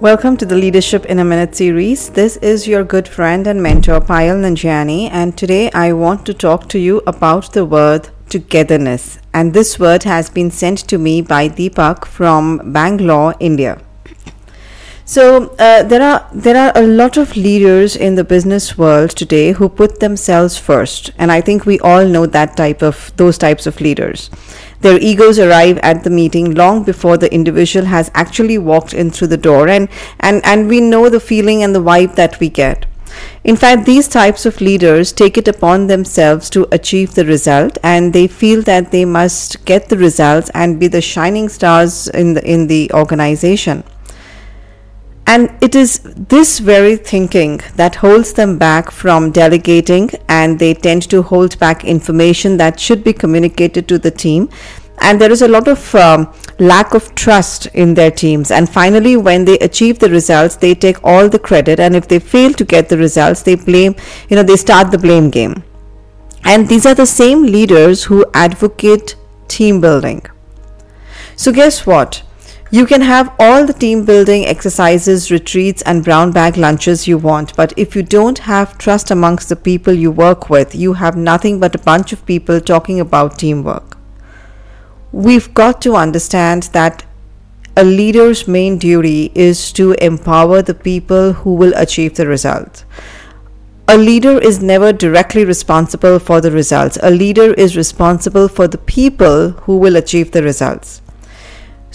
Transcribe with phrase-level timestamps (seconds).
[0.00, 2.10] Welcome to the Leadership in a Minute series.
[2.10, 6.68] This is your good friend and mentor Payal Nanjiani, and today I want to talk
[6.68, 9.18] to you about the word togetherness.
[9.34, 13.80] And this word has been sent to me by Deepak from Bangalore, India.
[15.08, 19.52] So uh, there are there are a lot of leaders in the business world today
[19.52, 23.66] who put themselves first, and I think we all know that type of those types
[23.66, 24.28] of leaders.
[24.82, 29.28] Their egos arrive at the meeting long before the individual has actually walked in through
[29.28, 29.88] the door, and,
[30.20, 32.84] and, and we know the feeling and the vibe that we get.
[33.44, 38.12] In fact, these types of leaders take it upon themselves to achieve the result and
[38.12, 42.44] they feel that they must get the results and be the shining stars in the,
[42.44, 43.82] in the organization.
[45.28, 51.02] And it is this very thinking that holds them back from delegating, and they tend
[51.10, 54.48] to hold back information that should be communicated to the team.
[55.02, 58.50] And there is a lot of um, lack of trust in their teams.
[58.50, 61.78] And finally, when they achieve the results, they take all the credit.
[61.78, 63.96] And if they fail to get the results, they blame,
[64.30, 65.62] you know, they start the blame game.
[66.44, 69.14] And these are the same leaders who advocate
[69.46, 70.24] team building.
[71.36, 72.22] So, guess what?
[72.70, 77.56] You can have all the team building exercises, retreats, and brown bag lunches you want,
[77.56, 81.60] but if you don't have trust amongst the people you work with, you have nothing
[81.60, 83.96] but a bunch of people talking about teamwork.
[85.12, 87.06] We've got to understand that
[87.74, 92.84] a leader's main duty is to empower the people who will achieve the result.
[93.88, 96.98] A leader is never directly responsible for the results.
[97.02, 101.00] A leader is responsible for the people who will achieve the results.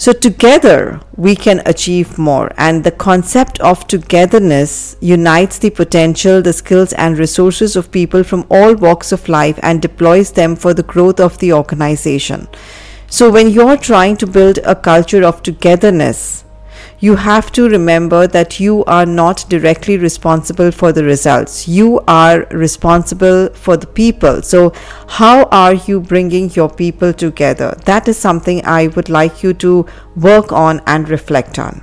[0.04, 6.52] So, together we can achieve more, and the concept of togetherness unites the potential, the
[6.52, 10.82] skills, and resources of people from all walks of life and deploys them for the
[10.82, 12.48] growth of the organization.
[13.08, 16.44] So, when you're trying to build a culture of togetherness,
[17.00, 21.68] you have to remember that you are not directly responsible for the results.
[21.68, 24.42] You are responsible for the people.
[24.42, 24.72] So,
[25.08, 27.76] how are you bringing your people together?
[27.84, 31.82] That is something I would like you to work on and reflect on.